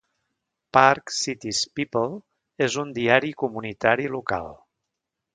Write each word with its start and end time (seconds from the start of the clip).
"Park 0.75 1.11
Cities 1.15 1.59
People" 1.79 2.15
és 2.67 2.77
un 2.83 2.93
diari 2.95 3.29
comunitari 3.43 4.09
local. 4.15 4.49